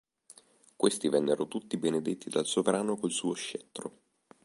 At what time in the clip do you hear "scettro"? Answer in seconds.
3.35-3.99